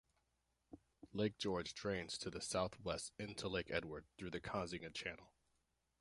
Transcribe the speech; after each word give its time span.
Lake 1.13 1.37
George 1.37 1.75
drains 1.75 2.17
to 2.17 2.31
the 2.31 2.41
southwest 2.41 3.11
into 3.19 3.47
Lake 3.47 3.69
Edward 3.69 4.07
through 4.17 4.31
the 4.31 4.41
Kazinga 4.41 4.91
Channel. 4.95 5.31